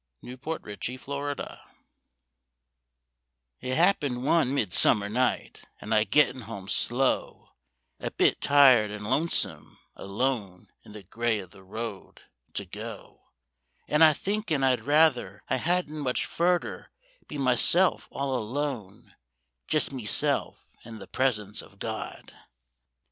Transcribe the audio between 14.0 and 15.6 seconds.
I thinkin' I'd rather I